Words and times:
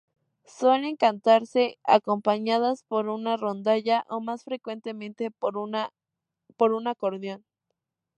Suelen 0.47 0.95
cantarse 0.95 1.77
acompañadas 1.83 2.81
por 2.87 3.07
una 3.07 3.37
rondalla 3.37 4.03
o 4.09 4.19
más 4.19 4.43
frecuentemente 4.45 5.29
por 5.29 5.57
un 5.57 6.87
acordeón. 6.87 7.45